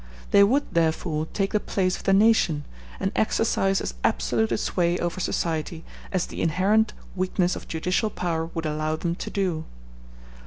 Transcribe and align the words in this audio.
They 0.31 0.43
would 0.43 0.63
therefore 0.73 1.27
take 1.31 1.51
the 1.53 1.59
place 1.59 1.95
of 1.95 2.05
the 2.05 2.13
nation, 2.13 2.65
and 2.99 3.11
exercise 3.15 3.79
as 3.81 3.93
absolute 4.03 4.51
a 4.51 4.57
sway 4.57 4.97
over 4.97 5.19
society 5.19 5.85
as 6.11 6.25
the 6.25 6.41
inherent 6.41 6.93
weakness 7.15 7.55
of 7.55 7.67
judicial 7.67 8.09
power 8.09 8.45
would 8.55 8.65
allow 8.65 8.95
them 8.95 9.13
to 9.13 9.29
do. 9.29 9.63